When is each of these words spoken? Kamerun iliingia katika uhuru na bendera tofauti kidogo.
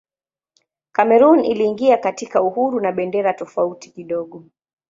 Kamerun 0.91 1.45
iliingia 1.45 1.97
katika 1.97 2.41
uhuru 2.41 2.79
na 2.79 2.91
bendera 2.91 3.33
tofauti 3.33 3.89
kidogo. 3.89 4.43